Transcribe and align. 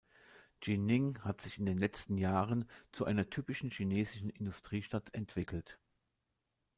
Jining 0.63 1.19
hat 1.21 1.41
sich 1.41 1.59
in 1.59 1.67
den 1.67 1.77
letzten 1.77 2.17
Jahren 2.17 2.67
zu 2.91 3.05
einer 3.05 3.29
typischen 3.29 3.69
chinesischen 3.69 4.31
Industriestadt 4.31 5.13
entwickelt. 5.13 5.77